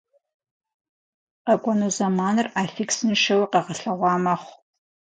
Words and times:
Къэкӏуэну 1.45 1.93
зэманыр 1.95 2.47
аффиксыншэуи 2.61 3.49
къэгъэлъэгъуа 3.51 4.13
мэхъу. 4.23 4.55